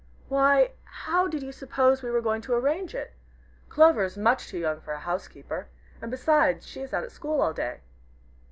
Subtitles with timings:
[0.29, 3.13] "Why, how did you suppose we were going to arrange it?
[3.69, 5.67] Clover is much too young for a housekeeper.
[6.01, 7.81] And beside, she is at school all day."